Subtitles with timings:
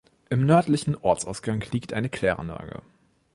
[0.31, 2.81] Am nördlichen Ortsausgang liegt eine Kläranlage.